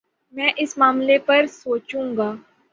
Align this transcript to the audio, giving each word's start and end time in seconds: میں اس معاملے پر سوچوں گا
میں 0.33 0.49
اس 0.57 0.77
معاملے 0.77 1.17
پر 1.27 1.45
سوچوں 1.53 2.05
گا 2.17 2.31